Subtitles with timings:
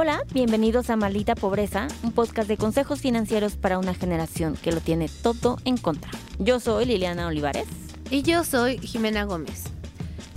[0.00, 4.80] Hola, bienvenidos a Maldita Pobreza, un podcast de consejos financieros para una generación que lo
[4.80, 6.12] tiene todo en contra.
[6.38, 7.66] Yo soy Liliana Olivares.
[8.08, 9.64] Y yo soy Jimena Gómez.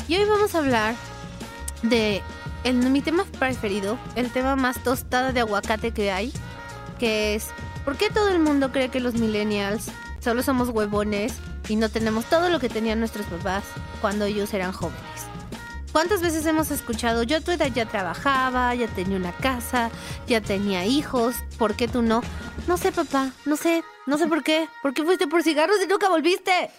[0.07, 0.95] Y hoy vamos a hablar
[1.83, 2.23] de
[2.73, 6.33] mi tema preferido, el tema más tostada de aguacate que hay,
[6.97, 7.49] que es
[7.85, 9.91] ¿por qué todo el mundo cree que los millennials
[10.21, 11.35] solo somos huevones
[11.69, 13.63] y no tenemos todo lo que tenían nuestros papás
[14.01, 15.30] cuando ellos eran jóvenes?
[15.91, 19.91] ¿Cuántas veces hemos escuchado, yo a tu edad ya trabajaba, ya tenía una casa,
[20.25, 22.21] ya tenía hijos, ¿por qué tú no?
[22.65, 24.69] No sé, papá, no sé, no sé por qué.
[24.81, 26.71] ¿Por qué fuiste por cigarros y nunca volviste?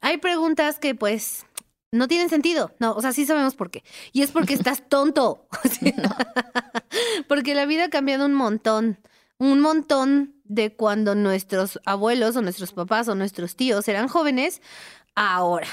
[0.00, 1.44] Hay preguntas que pues
[1.92, 2.74] no tienen sentido.
[2.78, 3.84] No, o sea, sí sabemos por qué.
[4.12, 5.46] Y es porque estás tonto.
[7.28, 8.98] porque la vida ha cambiado un montón.
[9.36, 14.62] Un montón de cuando nuestros abuelos o nuestros papás o nuestros tíos eran jóvenes,
[15.14, 15.68] ahora.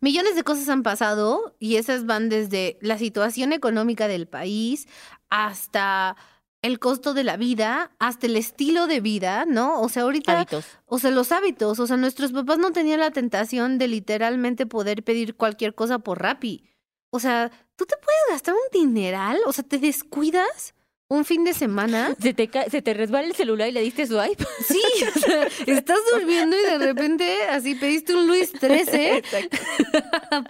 [0.00, 4.88] Millones de cosas han pasado y esas van desde la situación económica del país
[5.28, 6.16] hasta
[6.62, 9.80] el costo de la vida, hasta el estilo de vida, ¿no?
[9.80, 10.32] O sea, ahorita...
[10.32, 10.64] Hábitos.
[10.86, 11.80] O sea, los hábitos.
[11.80, 16.20] O sea, nuestros papás no tenían la tentación de literalmente poder pedir cualquier cosa por
[16.20, 16.64] Rappi.
[17.10, 20.74] O sea, tú te puedes gastar un dineral, o sea, te descuidas
[21.10, 22.14] un fin de semana.
[22.20, 24.46] Se te, se te resbala el celular y le diste swipe.
[24.66, 24.80] Sí,
[25.16, 29.22] o sea, estás durmiendo y de repente así pediste un Luis 13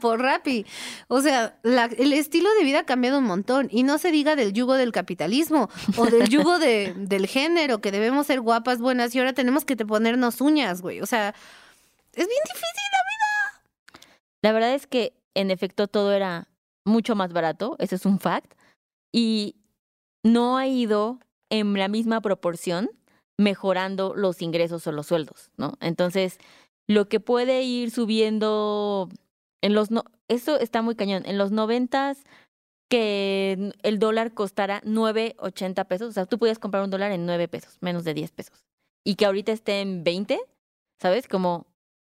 [0.00, 0.66] por Rappi.
[1.08, 3.68] O sea, el estilo de vida ha cambiado un montón.
[3.70, 7.90] Y no se diga del yugo del capitalismo o del yugo de, del género, que
[7.90, 11.00] debemos ser guapas, buenas y ahora tenemos que te ponernos uñas, güey.
[11.00, 14.10] O sea, es bien difícil la vida.
[14.42, 16.48] La verdad es que, en efecto, todo era
[16.84, 17.76] mucho más barato.
[17.78, 18.52] Ese es un fact.
[19.10, 19.56] Y
[20.24, 21.18] no ha ido
[21.50, 22.90] en la misma proporción
[23.38, 25.74] mejorando los ingresos o los sueldos, ¿no?
[25.80, 26.38] Entonces,
[26.88, 29.08] lo que puede ir subiendo
[29.62, 31.24] en los no, eso está muy cañón.
[31.26, 32.24] En los noventas
[32.90, 37.48] que el dólar costara 9.80 pesos, o sea, tú podías comprar un dólar en 9
[37.48, 38.64] pesos, menos de 10 pesos.
[39.04, 40.40] Y que ahorita esté en 20,
[41.00, 41.28] ¿sabes?
[41.28, 41.66] Como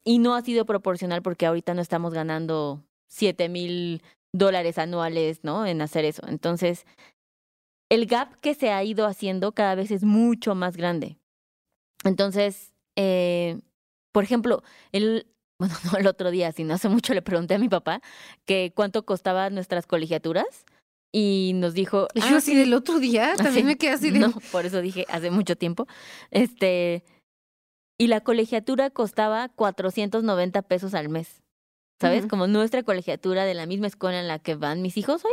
[0.04, 4.02] y no ha sido proporcional porque ahorita no estamos ganando 7 mil
[4.32, 5.66] dólares anuales, ¿no?
[5.66, 6.22] En hacer eso.
[6.28, 6.86] Entonces,
[7.90, 11.16] el gap que se ha ido haciendo cada vez es mucho más grande.
[12.04, 13.60] Entonces, eh,
[14.12, 14.62] por ejemplo,
[14.92, 15.26] el,
[15.58, 18.00] bueno, no el otro día, sino hace mucho le pregunté a mi papá
[18.46, 20.64] que cuánto costaban nuestras colegiaturas
[21.12, 22.08] y nos dijo...
[22.14, 24.18] Yo ah, así del otro día, también me quedé así de...
[24.18, 25.86] No, por eso dije hace mucho tiempo.
[26.30, 27.02] Este,
[27.98, 31.42] y la colegiatura costaba 490 pesos al mes.
[32.00, 32.26] ¿Sabes?
[32.26, 35.32] Como nuestra colegiatura de la misma escuela en la que van mis hijos hoy.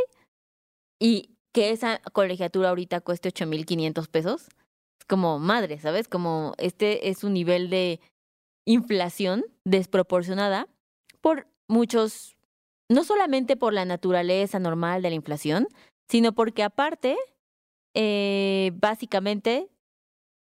[0.98, 4.48] Y que esa colegiatura ahorita cueste 8.500 pesos.
[5.00, 6.06] Es como madre, ¿sabes?
[6.06, 7.98] Como este es un nivel de
[8.66, 10.68] inflación desproporcionada
[11.22, 12.36] por muchos,
[12.90, 15.66] no solamente por la naturaleza normal de la inflación,
[16.10, 17.16] sino porque aparte,
[17.94, 19.70] eh, básicamente,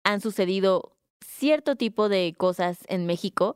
[0.03, 0.91] han sucedido
[1.25, 3.56] cierto tipo de cosas en México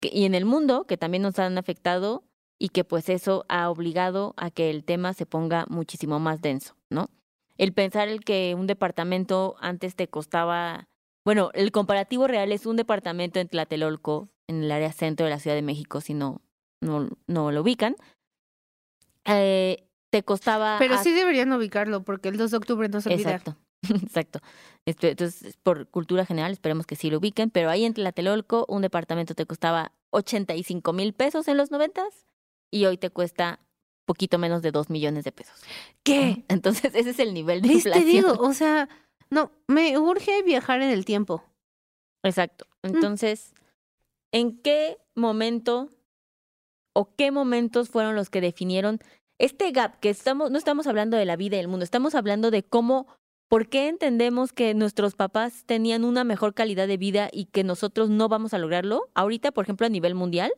[0.00, 2.22] y en el mundo que también nos han afectado
[2.62, 6.76] y que pues eso ha obligado a que el tema se ponga muchísimo más denso,
[6.90, 7.10] ¿no?
[7.58, 10.86] El pensar el que un departamento antes te costaba,
[11.24, 15.40] bueno, el comparativo real es un departamento en Tlatelolco, en el área centro de la
[15.40, 16.40] Ciudad de México, si no,
[16.80, 17.96] no, no lo ubican,
[19.24, 20.76] eh, te costaba...
[20.78, 23.32] Pero sí deberían ubicarlo porque el 2 de octubre no se olvida.
[23.32, 23.56] Exacto.
[24.04, 24.38] Exacto.
[24.86, 28.82] Este, entonces, por cultura general, esperemos que sí lo ubiquen, pero ahí en Tlatelolco un
[28.82, 32.24] departamento te costaba 85 mil pesos en los noventas
[32.72, 33.60] y hoy te cuesta
[34.04, 35.62] poquito menos de dos millones de pesos.
[36.02, 36.44] ¿Qué?
[36.48, 37.76] Entonces, ese es el nivel de ¿Ves?
[37.76, 38.04] inflación.
[38.04, 38.88] Te digo, o sea,
[39.30, 41.44] no, me urge viajar en el tiempo.
[42.24, 42.66] Exacto.
[42.82, 42.86] Mm.
[42.88, 43.54] Entonces,
[44.32, 45.92] ¿en qué momento
[46.94, 48.98] o qué momentos fueron los que definieron
[49.38, 52.50] este gap que estamos no estamos hablando de la vida y el mundo, estamos hablando
[52.50, 53.06] de cómo
[53.52, 58.08] ¿Por qué entendemos que nuestros papás tenían una mejor calidad de vida y que nosotros
[58.08, 59.10] no vamos a lograrlo?
[59.12, 60.50] Ahorita, por ejemplo, a nivel mundial,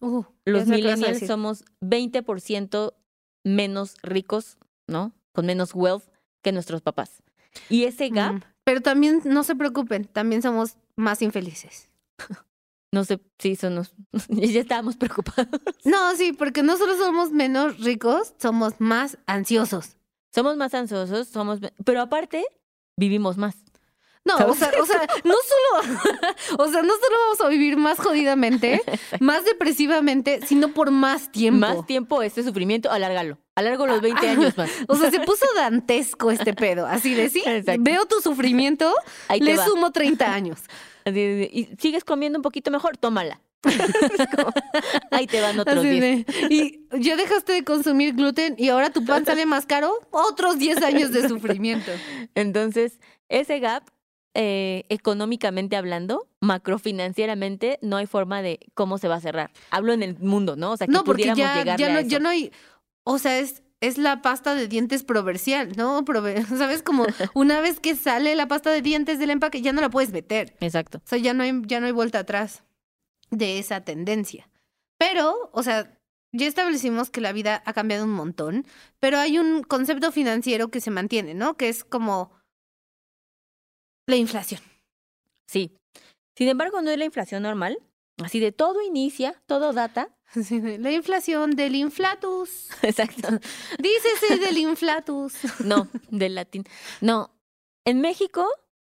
[0.00, 2.94] Uh, los millennials somos 20%
[3.44, 4.56] menos ricos,
[4.86, 5.12] ¿no?
[5.34, 6.04] Con menos wealth
[6.40, 7.22] que nuestros papás.
[7.68, 11.90] Y ese gap, Mm, Pero también no se preocupen, también somos más infelices.
[12.94, 13.92] no sé si eso nos...
[14.30, 15.60] ya estábamos preocupados.
[15.84, 19.97] No, sí, porque no solo somos menos ricos, somos más ansiosos.
[20.34, 21.60] Somos más ansiosos, somos...
[21.84, 22.44] Pero aparte,
[22.96, 23.56] vivimos más.
[24.24, 25.94] No, o sea, o sea, no solo,
[26.58, 28.82] o sea, no solo vamos a vivir más jodidamente,
[29.20, 31.60] más depresivamente, sino por más tiempo.
[31.60, 33.38] Más tiempo este sufrimiento, alárgalo.
[33.54, 34.70] Alargo los 20 años más.
[34.86, 36.86] O sea, se puso dantesco este pedo.
[36.86, 37.82] Así de sí, Exacto.
[37.82, 38.94] veo tu sufrimiento,
[39.28, 40.60] Ahí te le sumo 30 años.
[41.06, 43.40] Y sigues comiendo un poquito mejor, tómala.
[44.36, 44.52] Como,
[45.10, 46.26] Ahí te van otros Así 10.
[46.26, 50.58] de, y ya dejaste de consumir gluten y ahora tu pan sale más caro, otros
[50.58, 51.90] 10 años de sufrimiento.
[52.34, 53.84] Entonces, ese gap,
[54.34, 59.50] eh, económicamente hablando, macrofinancieramente, no hay forma de cómo se va a cerrar.
[59.70, 60.72] Hablo en el mundo, ¿no?
[60.72, 62.08] O sea, que No, porque pudiéramos ya, ya, a no, eso.
[62.08, 62.52] ya no hay,
[63.04, 66.04] o sea, es, es la pasta de dientes proversial, ¿no?
[66.56, 66.82] ¿Sabes?
[66.82, 70.12] Como una vez que sale la pasta de dientes del empaque, ya no la puedes
[70.12, 70.56] meter.
[70.60, 70.98] Exacto.
[70.98, 72.62] O sea, ya no hay, ya no hay vuelta atrás
[73.30, 74.48] de esa tendencia.
[74.98, 75.98] Pero, o sea,
[76.32, 78.66] ya establecimos que la vida ha cambiado un montón,
[79.00, 81.56] pero hay un concepto financiero que se mantiene, ¿no?
[81.56, 82.32] Que es como
[84.06, 84.60] la inflación.
[85.46, 85.76] Sí.
[86.36, 87.78] Sin embargo, no es la inflación normal.
[88.22, 90.10] Así de todo inicia, todo data.
[90.44, 92.68] Sí, La inflación del inflatus.
[92.82, 93.28] Exacto.
[93.78, 95.32] Dícese del inflatus.
[95.64, 96.64] No, del latín.
[97.00, 97.34] No.
[97.86, 98.46] En México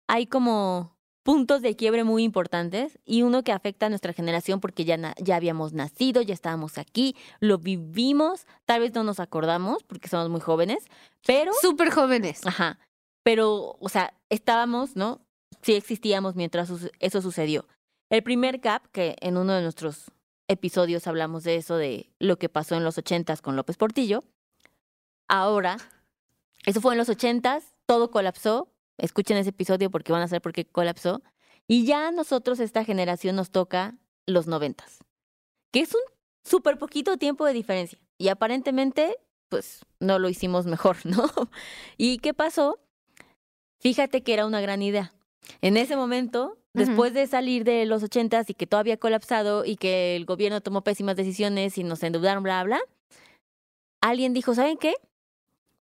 [0.07, 0.94] hay como
[1.25, 5.15] puntos de quiebre muy importantes y uno que afecta a nuestra generación porque ya, na-
[5.17, 10.29] ya habíamos nacido, ya estábamos aquí, lo vivimos, tal vez no nos acordamos porque somos
[10.29, 10.85] muy jóvenes,
[11.25, 12.45] pero, Súper jóvenes.
[12.45, 12.77] ajá,
[13.23, 15.19] pero, o sea, estábamos, ¿no?
[15.63, 16.69] Sí existíamos mientras
[16.99, 17.65] eso sucedió.
[18.11, 20.11] El primer gap, que en uno de nuestros
[20.47, 24.23] episodios hablamos de eso, de lo que pasó en los ochentas con López Portillo,
[25.27, 25.77] ahora,
[26.67, 30.53] eso fue en los ochentas, todo colapsó, escuchen ese episodio porque van a saber por
[30.53, 31.21] qué colapsó,
[31.67, 33.95] y ya a nosotros, esta generación, nos toca
[34.25, 34.99] los noventas,
[35.71, 36.01] que es un
[36.43, 39.17] súper poquito tiempo de diferencia, y aparentemente,
[39.49, 41.29] pues, no lo hicimos mejor, ¿no?
[41.97, 42.79] ¿Y qué pasó?
[43.79, 45.13] Fíjate que era una gran idea.
[45.61, 49.75] En ese momento, después de salir de los ochentas y que todo había colapsado y
[49.75, 52.79] que el gobierno tomó pésimas decisiones y nos endeudaron, bla, bla,
[54.01, 54.95] alguien dijo, ¿saben qué?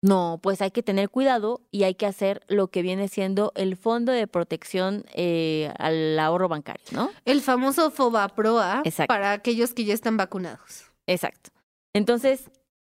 [0.04, 3.78] No, pues hay que tener cuidado y hay que hacer lo que viene siendo el
[3.78, 7.10] Fondo de Protección eh, al Ahorro Bancario, ¿no?
[7.24, 9.08] El famoso Fobaproa Exacto.
[9.08, 10.92] para aquellos que ya están vacunados.
[11.08, 11.52] Exacto.
[11.94, 12.52] Entonces,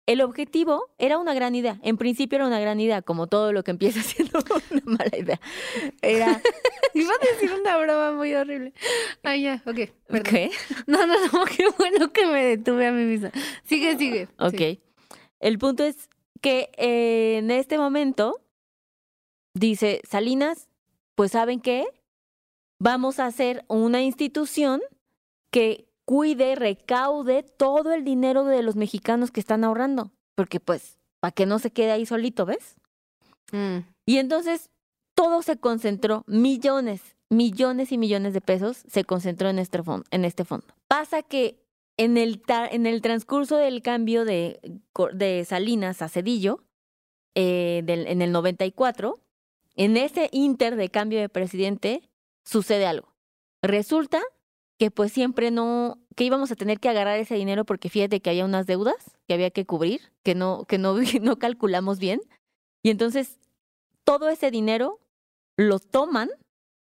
[0.05, 1.79] el objetivo era una gran idea.
[1.81, 4.39] En principio era una gran idea, como todo lo que empieza siendo
[4.71, 5.39] una mala idea.
[6.01, 6.41] Era,
[6.93, 8.73] Iba a decir una broma muy horrible.
[9.23, 9.91] Ah, ya, ok.
[10.07, 10.23] perdón.
[10.23, 10.51] ¿qué?
[10.87, 13.31] No, no, no, qué bueno que me detuve a mí misma.
[13.63, 14.27] Sigue, sigue.
[14.39, 14.57] Ok.
[14.57, 14.81] Sí.
[15.39, 18.41] El punto es que eh, en este momento
[19.53, 20.67] dice Salinas,
[21.15, 21.85] pues saben qué,
[22.79, 24.81] vamos a hacer una institución
[25.51, 31.31] que cuide, recaude todo el dinero de los mexicanos que están ahorrando, porque pues para
[31.31, 32.75] que no se quede ahí solito, ¿ves?
[33.51, 33.79] Mm.
[34.05, 34.69] Y entonces
[35.15, 40.05] todo se concentró, millones, millones y millones de pesos se concentró en este fondo.
[40.11, 40.67] En este fondo.
[40.87, 41.66] Pasa que
[41.97, 42.41] en el,
[42.71, 44.59] en el transcurso del cambio de,
[45.13, 46.63] de Salinas a Cedillo,
[47.35, 49.19] eh, del- en el 94,
[49.75, 52.01] en ese inter de cambio de presidente,
[52.45, 53.13] sucede algo.
[53.61, 54.21] Resulta
[54.79, 58.29] que pues siempre no, que íbamos a tener que agarrar ese dinero porque fíjate que
[58.29, 62.21] había unas deudas que había que cubrir, que no, que no, no calculamos bien.
[62.83, 63.39] Y entonces
[64.03, 64.99] todo ese dinero
[65.57, 66.29] lo toman,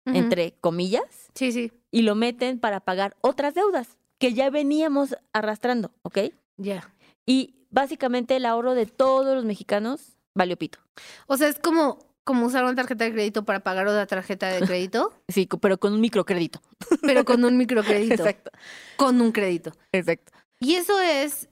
[0.06, 1.70] entre comillas, Sí, sí.
[1.90, 6.18] y lo meten para pagar otras deudas que ya veníamos arrastrando, ¿ok?
[6.56, 6.92] Ya.
[7.26, 10.78] Y básicamente el ahorro de todos los mexicanos valió pito.
[11.26, 14.66] O sea, es como, como usar una tarjeta de crédito para pagar otra tarjeta de
[14.66, 16.60] crédito, Sí, pero con un microcrédito.
[17.02, 18.14] pero con un microcrédito.
[18.14, 18.50] Exacto,
[18.96, 19.72] Con un crédito.
[19.92, 20.32] exacto.
[20.60, 21.48] Y eso es,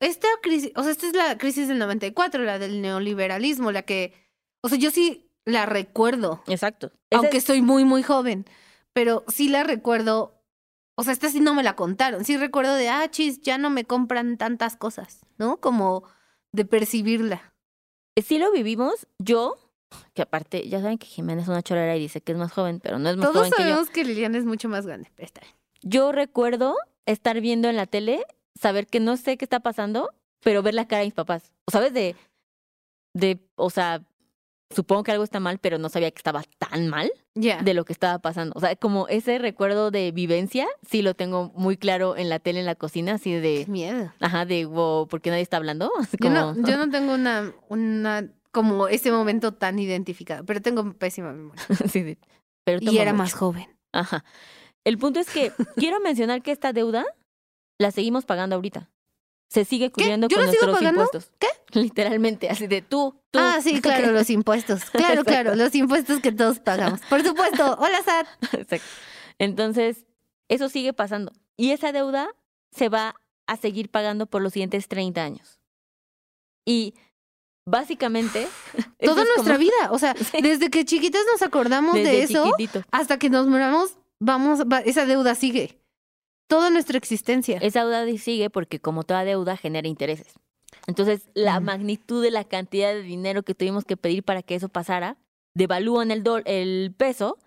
[0.00, 4.12] esta crisis, o sea, esta es la crisis del 94, la del neoliberalismo, la que,
[4.62, 6.92] o sea, yo sí la recuerdo, Exacto.
[7.10, 8.44] Aunque soy muy, muy joven,
[8.92, 10.33] pero sí la recuerdo,
[10.96, 13.70] o sea, esta sí no me la contaron, sí recuerdo de, ah, chis, ya no
[13.70, 15.58] me compran tantas cosas, ¿no?
[15.58, 16.04] Como
[16.52, 17.54] de percibirla.
[18.16, 19.06] sí lo vivimos.
[19.18, 19.56] Yo,
[20.14, 22.80] que aparte, ya saben que Jimena es una chorera y dice que es más joven,
[22.80, 23.68] pero no es más Todos joven que yo.
[23.70, 25.54] sabemos que Liliana es mucho más grande, pero está bien.
[25.82, 28.24] Yo recuerdo estar viendo en la tele,
[28.54, 30.10] saber que no sé qué está pasando,
[30.40, 31.52] pero ver la cara de mis papás.
[31.66, 32.14] O sabes de,
[33.14, 34.02] de, o sea,
[34.74, 37.92] supongo que algo está mal, pero no sabía que estaba tan mal de lo que
[37.92, 38.52] estaba pasando.
[38.56, 42.60] O sea, como ese recuerdo de vivencia, sí lo tengo muy claro en la tele,
[42.60, 44.12] en la cocina, así Qué de, miedo.
[44.20, 45.90] ajá, de, wow, ¿por qué nadie está hablando?
[46.00, 50.60] Así Yo como, no, yo no tengo una, una, como ese momento tan identificado, pero
[50.62, 51.62] tengo pésima memoria.
[51.90, 52.18] sí, sí.
[52.64, 53.22] Pero Y era mucho.
[53.22, 53.68] más joven.
[53.92, 54.24] Ajá.
[54.84, 57.04] El punto es que quiero mencionar que esta deuda
[57.80, 58.90] la seguimos pagando ahorita.
[59.50, 61.02] Se sigue cubriendo ¿Yo con la sigo nuestros pagando?
[61.04, 61.32] impuestos.
[61.38, 61.46] ¿Qué?
[61.82, 63.38] Literalmente, así de tú, tú.
[63.38, 64.84] Ah, sí, claro, los impuestos.
[64.90, 65.30] Claro, Exacto.
[65.30, 67.00] claro, los impuestos que todos pagamos.
[67.10, 67.76] Por supuesto.
[67.80, 68.26] Hola, Sat.
[68.54, 68.86] Exacto.
[69.38, 70.06] Entonces,
[70.48, 71.32] eso sigue pasando.
[71.56, 72.28] Y esa deuda
[72.70, 73.14] se va
[73.46, 75.60] a seguir pagando por los siguientes 30 años.
[76.66, 76.94] Y
[77.66, 78.48] básicamente...
[79.00, 79.90] Toda es nuestra como- vida.
[79.90, 80.40] O sea, Sí.
[80.42, 82.82] desde que chiquitas nos acordamos de eso chiquitito.
[82.90, 85.78] hasta que nos muramos, vamos, va- esa deuda sigue.
[86.46, 87.58] toda nuestra existencia.
[87.60, 90.34] Esa deuda sigue porque como toda deuda genera intereses.
[90.86, 91.64] Entonces, la Mm.
[91.64, 95.16] magnitud de la cantidad de dinero que tuvimos que pedir para que eso pasara,
[95.54, 97.38] devalúan el, el peso,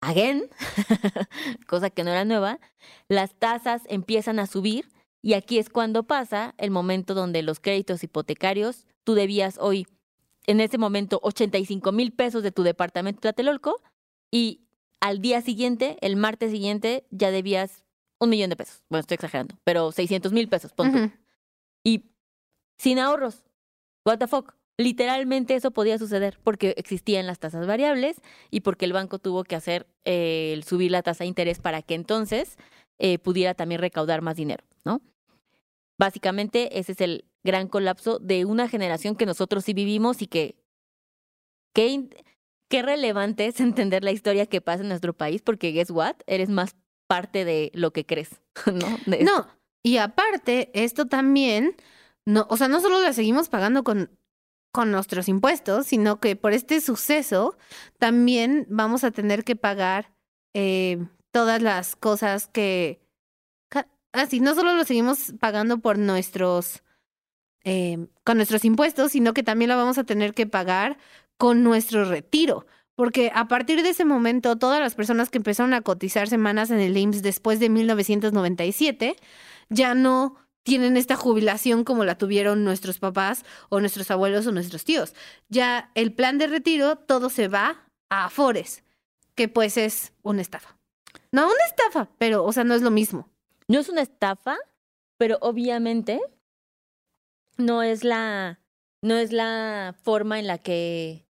[0.00, 0.44] again,
[1.66, 2.60] cosa que no era nueva,
[3.08, 4.88] las tasas empiezan a subir
[5.22, 9.86] y aquí es cuando pasa el momento donde los créditos hipotecarios, tú debías hoy,
[10.46, 13.80] en ese momento, 85 mil pesos de tu departamento de Tlatelolco
[14.30, 14.60] y
[15.00, 17.84] al día siguiente, el martes siguiente, ya debías
[18.20, 18.82] un millón de pesos.
[18.90, 20.98] Bueno, estoy exagerando, pero 600 mil pesos, pon tú.
[20.98, 21.10] Ujú.
[21.84, 22.04] Y
[22.78, 23.44] sin ahorros.
[24.04, 24.54] What the fuck.
[24.76, 29.54] Literalmente eso podía suceder porque existían las tasas variables y porque el banco tuvo que
[29.54, 32.58] hacer eh, el subir la tasa de interés para que entonces
[32.98, 35.00] eh, pudiera también recaudar más dinero, ¿no?
[35.96, 40.56] Básicamente ese es el gran colapso de una generación que nosotros sí vivimos y que
[41.72, 42.08] qué,
[42.68, 46.48] qué relevante es entender la historia que pasa en nuestro país porque guess what, eres
[46.48, 46.74] más
[47.06, 48.98] parte de lo que crees, ¿no?
[49.06, 49.46] No,
[49.82, 51.76] y aparte, esto también,
[52.26, 54.10] no, o sea, no solo la seguimos pagando con,
[54.72, 57.56] con nuestros impuestos, sino que por este suceso
[57.98, 60.14] también vamos a tener que pagar
[60.54, 63.00] eh, todas las cosas que...
[64.12, 66.82] Así, no solo lo seguimos pagando por nuestros...
[67.64, 70.98] eh, con nuestros impuestos, sino que también lo vamos a tener que pagar
[71.36, 72.66] con nuestro retiro.
[72.96, 76.78] Porque a partir de ese momento, todas las personas que empezaron a cotizar semanas en
[76.78, 79.16] el IMSS después de 1997
[79.68, 84.84] ya no tienen esta jubilación como la tuvieron nuestros papás o nuestros abuelos o nuestros
[84.84, 85.14] tíos.
[85.48, 88.82] Ya el plan de retiro, todo se va a Afores,
[89.34, 90.76] que pues es una estafa.
[91.30, 93.28] No, una estafa, pero, o sea, no es lo mismo.
[93.68, 94.56] No es una estafa,
[95.18, 96.20] pero obviamente
[97.56, 98.60] no es la
[99.02, 101.26] no es la forma en la que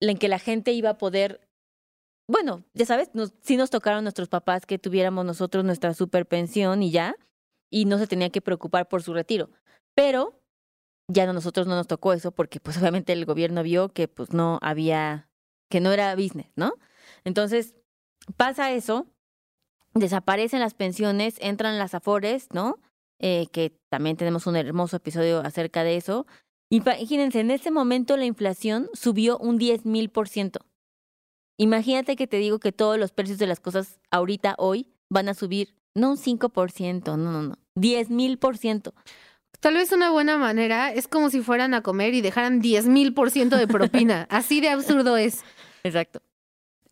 [0.00, 1.40] en que la gente iba a poder
[2.26, 6.90] bueno, ya sabes, nos, sí nos tocaron nuestros papás que tuviéramos nosotros nuestra superpensión y
[6.90, 7.16] ya,
[7.74, 9.50] y no se tenía que preocupar por su retiro.
[9.96, 10.40] Pero
[11.08, 14.32] ya a nosotros no nos tocó eso porque pues obviamente el gobierno vio que pues
[14.32, 15.28] no había,
[15.68, 16.74] que no era business, ¿no?
[17.24, 17.74] Entonces
[18.36, 19.08] pasa eso,
[19.92, 22.78] desaparecen las pensiones, entran las afores, ¿no?
[23.18, 26.26] Eh, que también tenemos un hermoso episodio acerca de eso.
[26.70, 30.60] Imagínense, en ese momento la inflación subió un 10 mil por ciento.
[31.58, 35.34] Imagínate que te digo que todos los precios de las cosas ahorita, hoy, van a
[35.34, 38.94] subir, no un 5%, no, no, no, 10 mil por ciento.
[39.60, 43.14] Tal vez una buena manera es como si fueran a comer y dejaran 10 mil
[43.14, 44.26] por ciento de propina.
[44.30, 45.42] Así de absurdo es.
[45.82, 46.20] Exacto.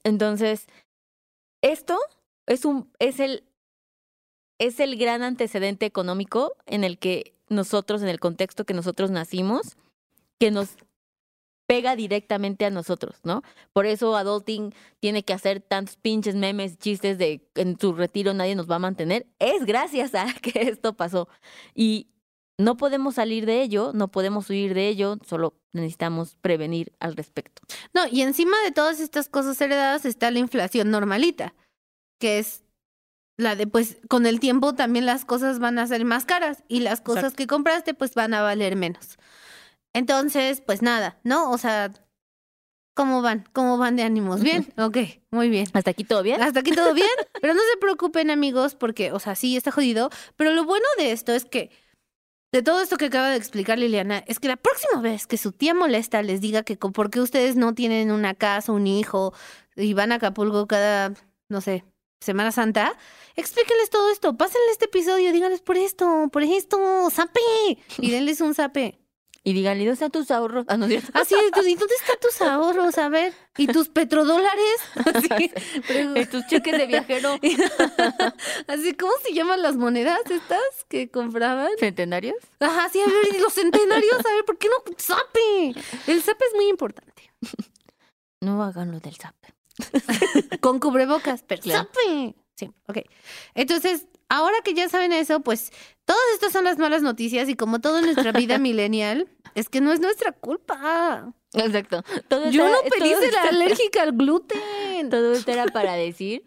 [0.05, 0.67] Entonces,
[1.61, 1.99] esto
[2.47, 3.45] es un, es el,
[4.59, 9.77] es el gran antecedente económico en el que nosotros, en el contexto que nosotros nacimos,
[10.41, 10.77] que nos
[11.73, 13.43] pega directamente a nosotros, ¿no?
[13.73, 18.55] Por eso Adulting tiene que hacer tantos pinches memes, chistes de en su retiro nadie
[18.55, 19.27] nos va a mantener.
[19.39, 21.29] Es gracias a que esto pasó.
[21.75, 22.09] Y
[22.59, 27.63] no podemos salir de ello, no podemos huir de ello, solo necesitamos prevenir al respecto.
[27.95, 31.55] No, y encima de todas estas cosas heredadas está la inflación normalita,
[32.21, 32.65] que es
[33.39, 36.81] la de, pues, con el tiempo también las cosas van a ser más caras y
[36.81, 37.37] las cosas Exacto.
[37.39, 39.17] que compraste, pues, van a valer menos.
[39.95, 41.51] Entonces, pues nada, ¿no?
[41.51, 41.93] O sea,
[42.95, 43.45] ¿cómo van?
[43.53, 44.43] ¿Cómo van de ánimos?
[44.43, 44.73] ¿Bien?
[44.79, 44.99] Ok,
[45.31, 45.67] muy bien.
[45.73, 46.43] ¿Hasta aquí todo bien?
[46.43, 47.09] Hasta aquí todo bien,
[47.41, 51.13] pero no se preocupen amigos porque, o sea, sí está jodido, pero lo bueno de
[51.13, 51.71] esto es que,
[52.53, 55.53] de todo esto que acaba de explicar Liliana, es que la próxima vez que su
[55.53, 59.33] tía molesta les diga que por qué ustedes no tienen una casa, un hijo
[59.75, 61.15] y van a Acapulco cada,
[61.49, 61.85] no sé,
[62.21, 62.97] Semana Santa,
[63.37, 67.41] explíquenles todo esto, pásenle este episodio, díganles por esto, por esto, zape,
[67.99, 69.02] y denles un zape.
[69.45, 70.65] Y díganle, ¿dónde están tus ahorros?
[70.69, 71.11] Ah, no, ¿cierto?
[71.15, 72.97] Así, es, ¿y dónde están tus ahorros?
[72.99, 74.77] A ver, ¿y tus petrodólares?
[75.15, 75.51] Así,
[75.89, 77.39] pero- Eh, tus cheques de viajero
[78.69, 81.71] Así, ¿cómo se llaman las monedas estas que compraban?
[81.81, 82.37] centenarios.
[82.61, 85.75] Ajá, sí, a ver, y los centenarios, a ver, ¿por qué no sape?
[86.07, 87.33] El sape es muy importante.
[88.41, 89.35] No hagan lo del zap.
[90.61, 92.35] Con cubrebocas, pero sape.
[92.55, 92.99] Sí, ok.
[93.55, 95.73] Entonces, ahora que ya saben eso, pues
[96.07, 99.83] todas estas son las malas noticias y como todo en nuestra vida millennial, es que
[99.83, 101.35] no es nuestra culpa.
[101.53, 102.03] Exacto.
[102.29, 104.59] Todo Yo no pedí ser alérgica al gluten.
[105.11, 106.47] Todo esto era para decir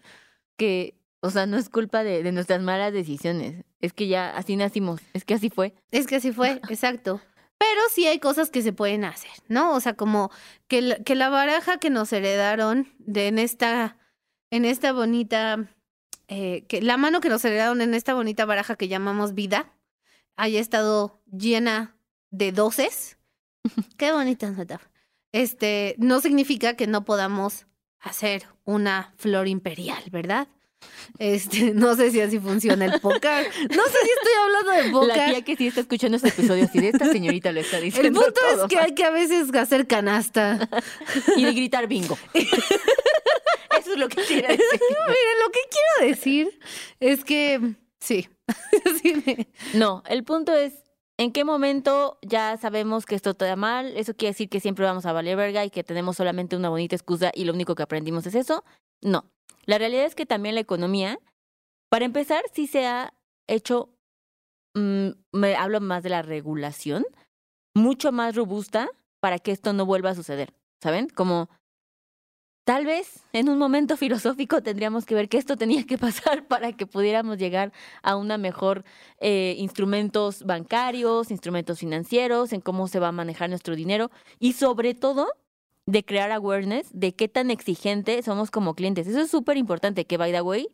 [0.58, 3.64] que, o sea, no es culpa de, de nuestras malas decisiones.
[3.82, 5.02] Es que ya así nacimos.
[5.14, 5.76] Es que así fue.
[5.92, 7.22] Es que así fue, exacto.
[7.60, 9.76] Pero sí hay cosas que se pueden hacer, ¿no?
[9.76, 10.32] O sea, como
[10.68, 13.98] que la, que la baraja que nos heredaron de en esta,
[14.50, 15.70] en esta bonita,
[16.28, 19.74] eh, que la mano que nos heredaron en esta bonita baraja que llamamos vida,
[20.36, 21.96] haya estado llena
[22.32, 23.18] de doces.
[23.98, 24.92] Qué bonita metáfora.
[25.32, 27.68] Este, no significa que no podamos
[28.00, 30.48] hacer una flor imperial, ¿verdad?
[31.20, 33.48] Este, no sé si así funciona el póker.
[33.70, 35.18] No sé si estoy hablando de póker.
[35.18, 38.08] La tía que sí está escuchando este episodio así de esta señorita lo está diciendo.
[38.08, 38.64] El punto todo.
[38.64, 40.70] es que hay que a veces hacer canasta.
[41.38, 42.18] Y gritar bingo.
[43.96, 44.68] Es lo que quiere decir.
[44.82, 46.60] Miren, lo que quiero decir
[47.00, 48.30] es que sí.
[49.02, 50.74] Sí me- No, el punto es,
[51.18, 53.98] ¿en qué momento ya sabemos que esto está mal?
[53.98, 56.96] Eso quiere decir que siempre vamos a valer verga y que tenemos solamente una bonita
[56.96, 58.64] excusa y lo único que aprendimos es eso.
[59.02, 59.26] No.
[59.66, 61.20] La realidad es que también la economía,
[61.90, 63.14] para empezar, sí se ha
[63.48, 63.90] hecho,
[64.76, 67.06] mm, me hablo más de la regulación,
[67.76, 68.90] mucho más robusta
[69.22, 70.54] para que esto no vuelva a suceder.
[70.84, 71.08] ¿Saben?
[71.10, 71.50] Como
[72.66, 76.74] tal vez en un momento filosófico tendríamos que ver que esto tenía que pasar para
[76.74, 77.72] que pudiéramos llegar
[78.04, 78.84] a una mejor
[79.20, 84.94] eh, instrumentos bancarios, instrumentos financieros, en cómo se va a manejar nuestro dinero y sobre
[84.94, 85.28] todo
[85.88, 89.06] de crear awareness de qué tan exigente somos como clientes.
[89.08, 90.68] Eso es súper importante, que by the way,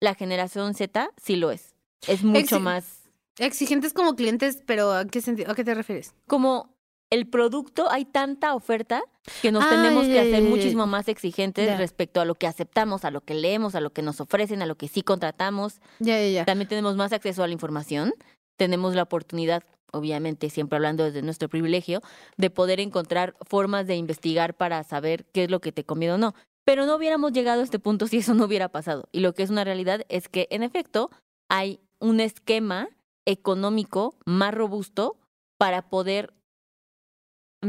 [0.00, 1.74] la generación Z sí lo es.
[2.08, 3.02] Es mucho Exi- más
[3.38, 5.50] Exigentes como clientes, pero ¿a qué sentido?
[5.50, 6.14] ¿A qué te refieres?
[6.26, 6.75] como
[7.10, 9.02] el producto, hay tanta oferta
[9.42, 13.20] que nos tenemos que hacer muchísimo más exigentes respecto a lo que aceptamos, a lo
[13.20, 15.80] que leemos, a lo que nos ofrecen, a lo que sí contratamos.
[15.98, 16.44] Ya.
[16.44, 18.14] También tenemos más acceso a la información,
[18.56, 22.00] tenemos la oportunidad, obviamente siempre hablando desde nuestro privilegio,
[22.36, 26.18] de poder encontrar formas de investigar para saber qué es lo que te conviene o
[26.18, 26.34] no.
[26.64, 29.08] Pero no hubiéramos llegado a este punto si eso no hubiera pasado.
[29.12, 31.10] Y lo que es una realidad es que, en efecto,
[31.48, 32.88] hay un esquema
[33.24, 35.16] económico más robusto
[35.58, 36.32] para poder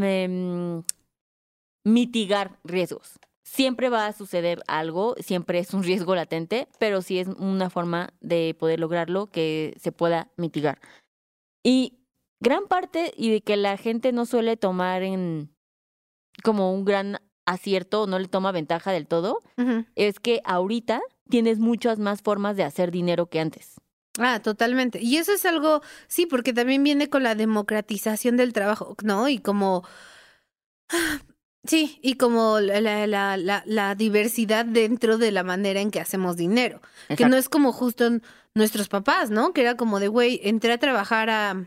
[0.04, 0.84] em,
[1.86, 3.20] mitigar riesgos.
[3.44, 8.10] Siempre va a suceder algo, siempre es un riesgo latente, pero sí es una forma
[8.20, 10.80] de poder lograrlo que se pueda mitigar.
[11.63, 12.00] Y
[12.42, 15.50] gran parte y de que la gente no suele tomar en
[16.44, 19.42] como un gran acierto, no le toma ventaja del todo,
[19.96, 23.80] es que ahorita tienes muchas más formas de hacer dinero que antes.
[24.19, 25.00] Ah, totalmente.
[25.01, 29.27] Y eso es algo, sí, porque también viene con la democratización del trabajo, ¿no?
[29.29, 29.83] Y como,
[31.65, 36.00] sí, y como la, la, la, la- la diversidad dentro de la manera en que
[36.00, 36.81] hacemos dinero.
[37.09, 38.09] Que no es como justo
[38.55, 39.53] nuestros papás, ¿no?
[39.53, 41.65] Que era como de, güey, entré a trabajar a,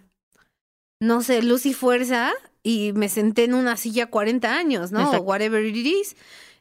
[1.00, 5.10] no sé, luz y fuerza y me senté en una silla 40 años, ¿no?
[5.18, 6.16] O whatever it is.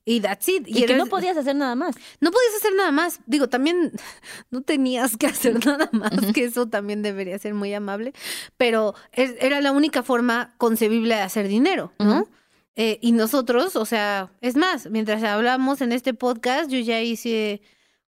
[0.05, 0.63] Y that's it.
[0.67, 1.95] Y, que eres- no podías hacer nada más.
[2.19, 3.19] no podías hacer nada más.
[3.27, 3.91] Digo, también
[4.51, 8.13] no tenías que hacer nada más, que eso también debería ser muy amable,
[8.57, 12.27] pero es- era la única forma concebible de hacer dinero, ¿no?
[12.75, 17.61] Eh, y nosotros, o sea, es más, mientras hablamos en este podcast, yo ya hice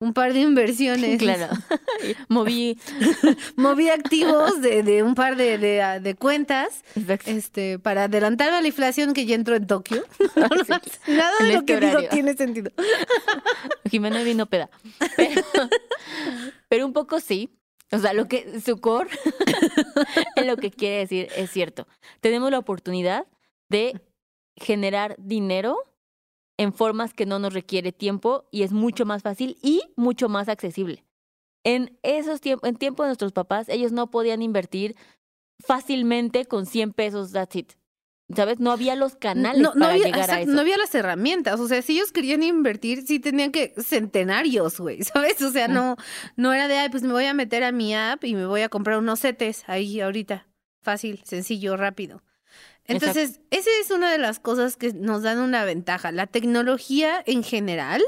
[0.05, 1.19] un par de inversiones.
[1.19, 1.49] Claro.
[2.29, 2.79] Moví.
[3.57, 7.31] Moví activos de, de un par de, de, ah, de cuentas Exacto.
[7.31, 10.05] este, para adelantar a la inflación que ya entró en Tokio.
[10.19, 11.12] Sí.
[11.12, 12.71] Nada En de lo este que digo tiene sentido.
[13.90, 14.69] Jimena vino peda.
[15.17, 15.43] Pero,
[16.69, 17.51] pero un poco sí.
[17.90, 19.09] O sea, lo que su core
[20.37, 21.87] es lo que quiere decir es cierto.
[22.21, 23.27] Tenemos la oportunidad
[23.69, 24.01] de
[24.57, 25.79] generar dinero
[26.57, 30.49] en formas que no nos requiere tiempo y es mucho más fácil y mucho más
[30.49, 31.05] accesible.
[31.64, 34.97] En esos tiempos, en tiempo de nuestros papás, ellos no podían invertir
[35.61, 37.73] fácilmente con 100 pesos, that's it.
[38.35, 38.59] ¿Sabes?
[38.59, 40.51] No había los canales no, no para había, llegar a eso.
[40.51, 41.61] no había las herramientas.
[41.61, 45.43] O sea, si ellos querían invertir, sí tenían que centenarios, güey, ¿sabes?
[45.43, 45.97] O sea, no,
[46.37, 48.62] no era de, ay, pues me voy a meter a mi app y me voy
[48.62, 50.49] a comprar unos setes ahí ahorita.
[50.83, 52.23] Fácil, sencillo, rápido.
[52.87, 56.12] Entonces, esa es una de las cosas que nos dan una ventaja.
[56.12, 58.03] La tecnología en general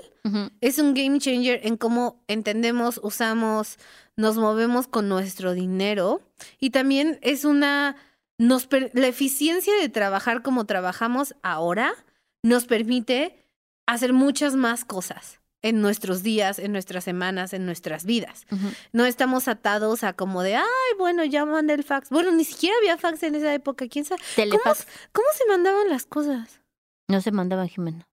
[0.61, 3.79] es un game changer en cómo entendemos, usamos,
[4.17, 6.21] nos movemos con nuestro dinero
[6.59, 7.95] y también es una
[8.37, 11.95] nos per- la eficiencia de trabajar como trabajamos ahora
[12.43, 13.47] nos permite
[13.87, 18.47] hacer muchas más cosas en nuestros días, en nuestras semanas, en nuestras vidas.
[18.93, 20.65] No estamos atados a como de, ay,
[20.99, 22.11] bueno, ya mandé el fax.
[22.11, 24.21] Bueno, ni siquiera había fax en esa época, quién sabe.
[24.37, 24.87] ¿Cómo, Telefax.
[25.13, 26.61] cómo se mandaban las cosas?
[27.09, 28.09] No se mandaba Jimena.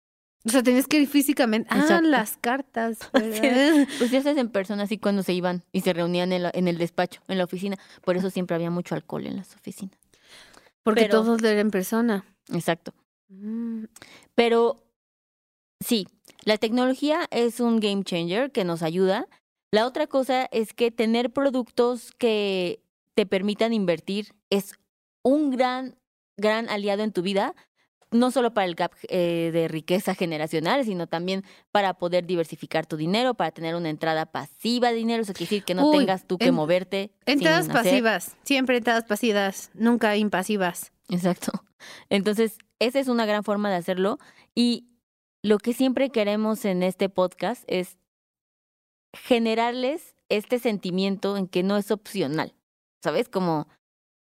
[0.45, 1.69] O sea, tenías que ir físicamente.
[1.71, 2.09] Ah, Exacto.
[2.09, 2.97] las cartas.
[3.13, 6.77] Pues ya en persona así cuando se iban y se reunían en, la- en el
[6.77, 7.77] despacho, en la oficina.
[8.03, 9.97] Por eso siempre había mucho alcohol en las oficinas.
[10.83, 12.25] Porque Pero- todos eran en persona.
[12.51, 12.93] Exacto.
[13.29, 13.85] Mm,
[14.35, 14.82] Pero
[15.83, 16.07] sí,
[16.43, 19.27] la tecnología es un game changer que nos ayuda.
[19.71, 22.81] La otra cosa es que tener productos que
[23.15, 24.73] te permitan invertir es
[25.23, 25.95] un gran,
[26.37, 27.55] gran aliado en tu vida,
[28.11, 32.95] no solo para el gap eh, de riqueza generacional, sino también para poder diversificar tu
[32.97, 35.23] dinero, para tener una entrada pasiva de dinero.
[35.23, 37.11] Eso quiere decir que no Uy, tengas tú que en- moverte.
[37.25, 38.35] Entradas hacer- pasivas.
[38.43, 39.71] Siempre entradas pasivas.
[39.73, 40.91] Nunca impasivas.
[41.09, 41.51] Exacto.
[42.09, 44.19] Entonces, esa es una gran forma de hacerlo.
[44.53, 44.85] Y
[45.43, 47.99] lo que siempre queremos en este podcast es
[49.13, 52.55] generarles este sentimiento en que no es opcional,
[53.03, 53.27] ¿sabes?
[53.27, 53.67] Como,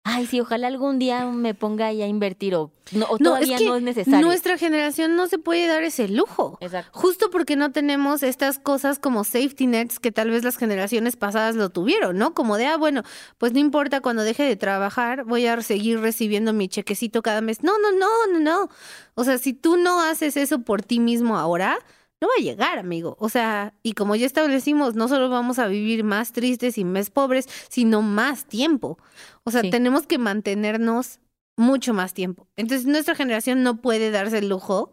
[0.04, 3.48] ay, sí, ojalá algún día me ponga ahí a invertir o, no, o No, es
[3.48, 4.26] todavía que no es necesario.
[4.26, 6.58] Nuestra generación no se puede dar ese lujo.
[6.62, 6.98] Exacto.
[6.98, 11.56] Justo porque no tenemos estas cosas como safety nets que tal vez las generaciones pasadas
[11.56, 12.34] lo tuvieron, ¿no?
[12.34, 13.04] Como de, ah, bueno,
[13.38, 17.64] pues no importa cuando deje de trabajar, voy a seguir recibiendo mi chequecito cada mes.
[17.64, 18.70] No, no, no, no, no.
[19.16, 21.78] O sea, si tú no haces eso por ti mismo ahora,
[22.22, 23.16] no va a llegar, amigo.
[23.20, 27.10] O sea, y como ya establecimos, no solo vamos a vivir más tristes y más
[27.10, 28.98] pobres, sino más tiempo.
[29.44, 29.70] O sea, Sí.
[29.70, 31.20] tenemos que mantenernos
[31.58, 32.48] mucho más tiempo.
[32.58, 34.92] Entonces, nuestra generación no puede darse el lujo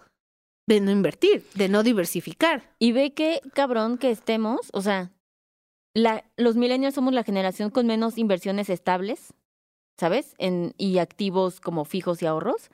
[0.68, 2.74] de no invertir, de no diversificar.
[2.78, 5.12] Y ve que cabrón que estemos, o sea,
[5.94, 9.32] la, los millennials somos la generación con menos inversiones estables,
[9.98, 10.34] ¿sabes?
[10.38, 12.70] En, y activos como fijos y ahorros.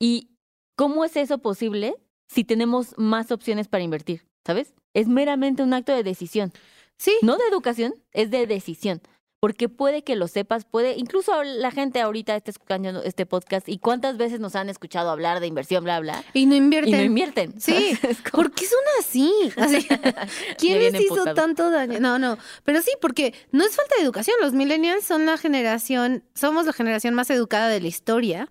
[0.00, 0.30] ¿Y
[0.76, 1.94] cómo es eso posible
[2.34, 4.26] si tenemos más opciones para invertir?
[4.44, 4.74] ¿Sabes?
[4.92, 6.52] Es meramente un acto de decisión.
[6.98, 9.00] Sí, No de educación, es de decisión.
[9.40, 13.76] Porque puede que lo sepas, puede, incluso la gente ahorita está escuchando este podcast y
[13.78, 16.94] cuántas veces nos han escuchado hablar de inversión, bla, bla, y no invierten.
[16.94, 17.60] y no invierten.
[17.60, 17.98] Sí,
[18.32, 19.30] ¿Por qué son así?
[19.56, 19.86] Así,
[20.58, 22.00] ¿Quién les hizo tanto daño?
[22.00, 24.36] No, no, pero sí, porque no es falta de educación.
[24.40, 28.50] Los millennials son la generación, somos la generación más educada de la historia.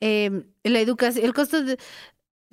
[0.00, 1.78] Eh, la educación, el costo de...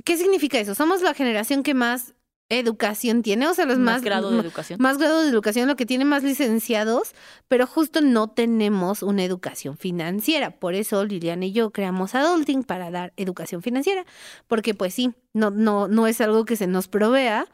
[0.06, 0.76] ¿Qué significa eso?
[0.76, 2.14] Somos la generación que más
[2.50, 4.82] educación tiene, o sea, los más más, grado de educación.
[4.82, 7.14] más grado de educación, lo que tiene más licenciados,
[7.48, 10.60] pero justo no tenemos una educación financiera.
[10.60, 14.04] Por eso Liliana y yo creamos Adulting para dar educación financiera,
[14.48, 17.46] porque pues sí, no, no, no es algo que se nos provea,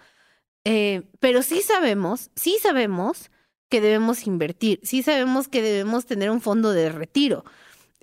[0.63, 3.31] eh, pero sí sabemos, sí sabemos
[3.69, 7.43] que debemos invertir, sí sabemos que debemos tener un fondo de retiro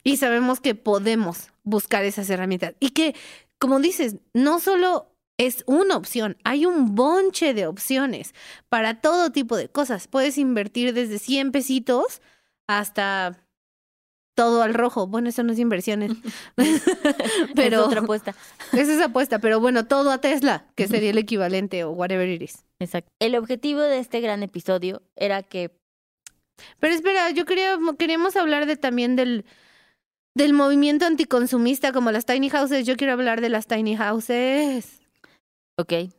[0.04, 3.14] y sabemos que podemos buscar esas herramientas y que,
[3.62, 8.34] como dices, no solo es una opción, hay un bonche de opciones
[8.68, 10.08] para todo tipo de cosas.
[10.08, 12.22] Puedes invertir desde 100 pesitos
[12.66, 13.46] hasta
[14.34, 15.06] todo al rojo.
[15.06, 16.10] Bueno, eso no es inversiones.
[17.54, 18.34] pero es otra apuesta.
[18.72, 22.42] esa es apuesta, pero bueno, todo a Tesla, que sería el equivalente o whatever it
[22.42, 22.64] is.
[22.80, 23.12] Exacto.
[23.20, 25.70] El objetivo de este gran episodio era que
[26.80, 29.44] Pero espera, yo quería, queríamos hablar de también del,
[30.34, 32.86] del movimiento anticonsumista como las tiny houses.
[32.86, 35.00] Yo quiero hablar de las tiny houses.
[35.78, 35.92] Ok.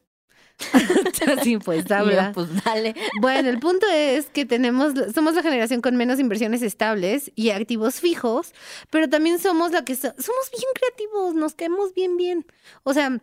[1.43, 2.31] sí, pues Y yo, habla.
[2.33, 2.95] pues dale.
[3.19, 7.99] Bueno, el punto es que tenemos, somos la generación con menos inversiones estables y activos
[7.99, 8.53] fijos,
[8.91, 12.45] pero también somos la que so- somos bien creativos, nos caemos bien, bien.
[12.83, 13.19] O sea,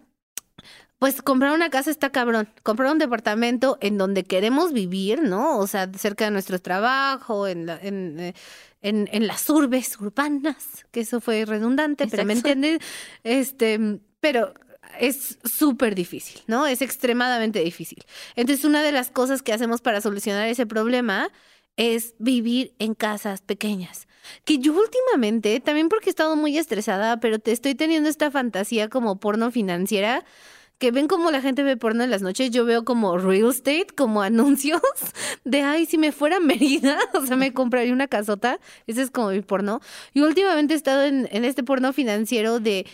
[0.99, 2.49] pues comprar una casa está cabrón.
[2.63, 5.57] Comprar un departamento en donde queremos vivir, ¿no?
[5.59, 8.35] O sea, cerca de nuestro trabajo, en, la- en, eh,
[8.83, 12.51] en, en las urbes urbanas, que eso fue redundante, pero me Exacto.
[12.51, 12.81] entienden.
[13.25, 14.55] Este, pero
[14.99, 16.67] es súper difícil, ¿no?
[16.67, 18.05] Es extremadamente difícil.
[18.37, 21.31] Entonces, una de las cosas que hacemos para solucionar ese problema
[21.77, 24.07] es vivir en casas pequeñas.
[24.45, 28.89] Que yo últimamente, también porque he estado muy estresada, pero te estoy teniendo esta fantasía
[28.89, 30.25] como porno financiera,
[30.81, 33.87] que ven como la gente ve porno en las noches, yo veo como real estate,
[33.97, 34.81] como anuncios
[35.45, 39.11] de, ay, si me fuera a Mérida, o sea, me compraría una casota, ese es
[39.11, 39.81] como mi porno.
[40.15, 42.87] Y últimamente he estado en, en este porno financiero de,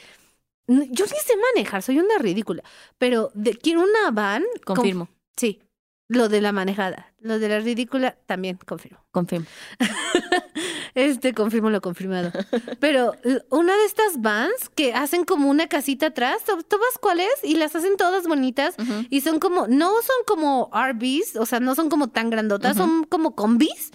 [0.68, 2.62] yo ni sé manejar, soy una ridícula,
[2.98, 4.42] pero de, quiero una van.
[4.64, 5.60] con- Confirmo, Sí,
[6.08, 8.98] lo de la manejada, lo de la ridícula también confirmo.
[9.12, 9.46] confirmo.
[10.96, 12.32] Este, confirmo lo confirmado.
[12.80, 16.98] Pero l- una de estas vans que hacen como una casita atrás, ¿tú tú vas
[17.00, 17.28] cuáles?
[17.44, 18.74] Y las hacen todas bonitas.
[19.10, 23.04] Y son como, no son como RVs, o sea, no son como tan grandotas, son
[23.04, 23.90] como combis,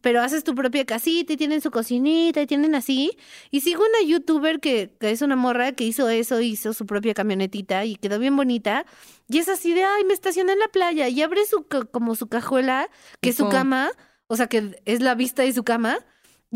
[0.00, 3.16] pero haces tu propia casita y tienen su cocinita y tienen así.
[3.50, 7.12] Y sigo una youtuber que, que es una morra que hizo eso, hizo su propia
[7.12, 8.86] camionetita y quedó bien bonita.
[9.28, 12.28] Y es así de, ay, me estacioné en la playa y abre su, como su
[12.28, 12.88] cajuela,
[13.20, 13.90] que es su cama,
[14.26, 15.98] o sea, que es la vista de su cama.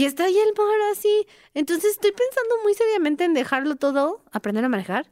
[0.01, 1.27] Y está ahí el mar así.
[1.53, 5.11] Entonces estoy pensando muy seriamente en dejarlo todo, aprender a manejar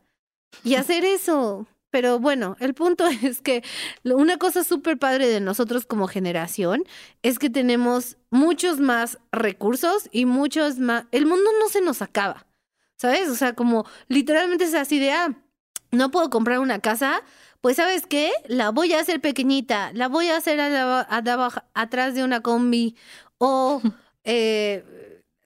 [0.65, 1.67] y hacer eso.
[1.91, 3.63] Pero bueno, el punto es que
[4.05, 6.85] una cosa súper padre de nosotros como generación
[7.23, 11.05] es que tenemos muchos más recursos y muchos más...
[11.13, 12.47] El mundo no se nos acaba,
[12.97, 13.29] ¿sabes?
[13.29, 15.35] O sea, como literalmente es así de, ah,
[15.91, 17.23] no puedo comprar una casa,
[17.61, 18.31] pues ¿sabes qué?
[18.47, 22.25] La voy a hacer pequeñita, la voy a hacer a la- a la atrás de
[22.25, 22.97] una combi
[23.39, 23.83] o...
[24.31, 24.85] eh,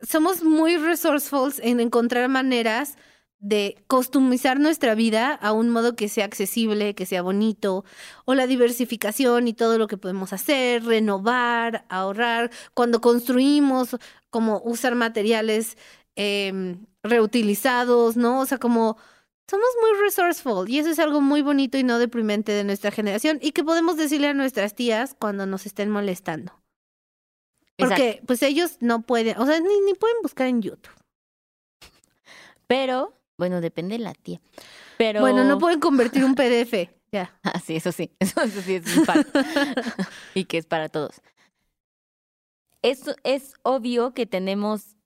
[0.03, 2.97] somos muy resourceful en encontrar maneras
[3.39, 7.85] de customizar nuestra vida a un modo que sea accesible, que sea bonito,
[8.25, 13.97] o la diversificación y todo lo que podemos hacer, renovar, ahorrar, cuando construimos,
[14.31, 15.77] como usar materiales
[16.17, 18.41] em, reutilizados, ¿no?
[18.41, 18.97] O sea, como
[19.49, 23.39] somos muy resourceful y eso es algo muy bonito y no deprimente de nuestra generación
[23.43, 26.62] y que podemos decirle a nuestras tías cuando nos estén molestando.
[27.77, 30.93] Porque pues ellos no pueden, o sea, ni, ni pueden buscar en YouTube.
[32.67, 34.41] Pero, bueno, depende de la tía.
[34.99, 35.21] Pero...
[35.21, 36.91] Bueno, no pueden convertir un PDF.
[37.13, 37.39] Ya.
[37.45, 38.11] Ah, sí, eso sí.
[38.19, 39.05] Eso, sí es un
[40.35, 41.21] y que es para todos.
[42.81, 44.97] Es, es obvio que tenemos,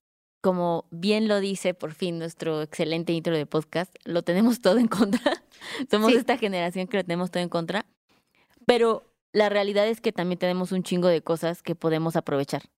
[0.40, 4.86] como bien lo dice por fin nuestro excelente intro de podcast, lo tenemos todo en
[4.86, 5.42] contra.
[5.90, 7.86] Somos esta generación que lo tenemos todo en contra.
[8.64, 12.70] Pero la realidad es que también tenemos un chingo de cosas que podemos aprovechar.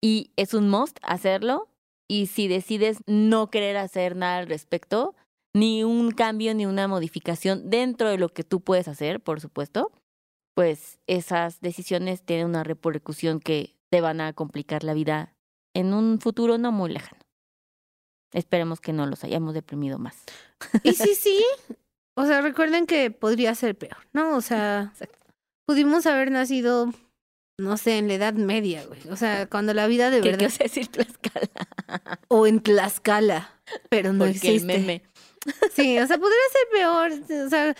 [0.00, 1.68] Y es un must hacerlo.
[2.08, 5.16] Y si decides no querer hacer nada al respecto,
[5.52, 9.90] ni un cambio ni una modificación dentro de lo que tú puedes hacer, por supuesto,
[10.54, 15.34] pues esas decisiones tienen una repercusión que te van a complicar la vida
[15.74, 17.20] en un futuro no muy lejano.
[18.32, 20.22] Esperemos que no los hayamos deprimido más.
[20.84, 21.44] Y sí, sí.
[22.14, 24.36] O sea, recuerden que podría ser peor, ¿no?
[24.36, 24.92] O sea,
[25.70, 26.92] pudimos haber nacido,
[27.56, 28.98] no sé, en la Edad Media, güey.
[29.08, 30.50] O sea, cuando la vida de verdad.
[30.58, 32.18] ¿Qué decir Tlaxcala?
[32.26, 33.54] O en Tlaxcala,
[33.88, 34.56] pero no existe.
[34.56, 35.04] El meme.
[35.72, 37.12] Sí, o sea, podría ser peor.
[37.46, 37.76] O sea,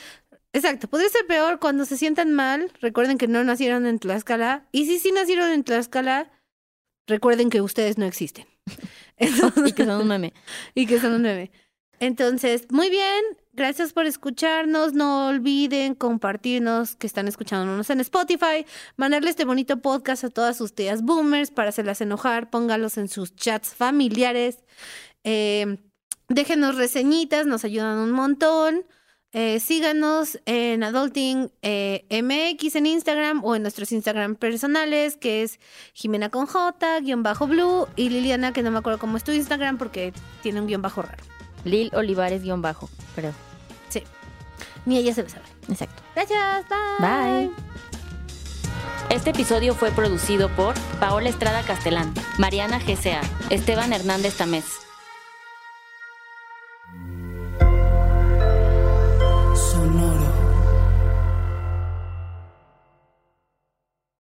[0.52, 2.70] exacto, podría ser peor cuando se sientan mal.
[2.80, 4.68] Recuerden que no nacieron en Tlaxcala.
[4.70, 6.30] Y si sí nacieron en Tlaxcala,
[7.08, 8.46] recuerden que ustedes no existen.
[9.18, 10.32] y que son un meme.
[10.76, 11.50] Y que son un meme.
[12.00, 14.92] Entonces, muy bien, gracias por escucharnos.
[14.92, 20.74] No olviden compartirnos que están escuchándonos en Spotify, mandarle este bonito podcast a todas sus
[20.74, 24.58] tías boomers para hacerlas enojar, póngalos en sus chats familiares.
[25.22, 25.78] Eh,
[26.30, 28.86] Déjenos reseñitas, nos ayudan un montón.
[29.32, 35.58] Eh, síganos en Adulting eh, MX en Instagram o en nuestros Instagram personales, que es
[35.92, 39.32] Jimena con J, guion bajo blue, y Liliana, que no me acuerdo cómo es tu
[39.32, 41.39] Instagram porque tiene un guion bajo raro.
[41.64, 43.32] Lil Olivares guion bajo, pero.
[43.88, 44.02] Sí.
[44.86, 45.44] Ni ella se lo sabe.
[45.68, 46.02] Exacto.
[46.14, 46.64] Gracias.
[46.98, 47.46] Bye.
[47.46, 47.50] Bye.
[49.10, 53.20] Este episodio fue producido por Paola Estrada Castelán, Mariana GCA,
[53.50, 54.89] Esteban Hernández Tamés.